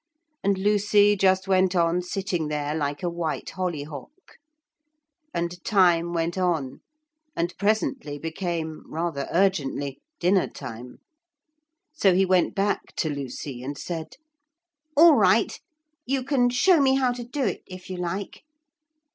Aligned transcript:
And 0.43 0.57
Lucy 0.57 1.15
just 1.15 1.47
went 1.47 1.75
on 1.75 2.01
sitting 2.01 2.47
there 2.47 2.73
like 2.73 3.03
a 3.03 3.07
white 3.07 3.51
hollyhock. 3.51 4.39
And 5.31 5.63
time 5.63 6.11
went 6.11 6.39
on, 6.39 6.81
and 7.35 7.55
presently 7.59 8.17
became, 8.17 8.81
rather 8.91 9.27
urgently, 9.31 10.01
dinner 10.19 10.47
time. 10.47 11.01
So 11.93 12.15
he 12.15 12.25
went 12.25 12.55
back 12.55 12.95
to 12.95 13.11
Lucy 13.11 13.61
and 13.61 13.77
said: 13.77 14.15
'All 14.97 15.13
right, 15.13 15.61
you 16.07 16.23
can 16.23 16.49
show 16.49 16.81
me 16.81 16.95
how 16.95 17.11
to 17.11 17.23
do 17.23 17.43
it, 17.43 17.61
if 17.67 17.87
you 17.87 17.97
like.' 17.97 18.41